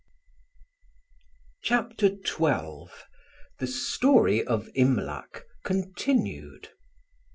CHAPTER 1.61 2.07
XII 2.09 2.87
THE 3.59 3.67
STORY 3.67 4.43
OF 4.43 4.67
IMLAC 4.73 5.45
(continued). 5.63 6.69